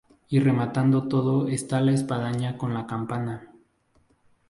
Y 0.29 0.39
rematando 0.39 1.07
todo 1.07 1.47
está 1.47 1.79
la 1.79 1.91
espadaña 1.91 2.57
con 2.57 2.73
la 2.73 2.87
campana. 2.87 3.51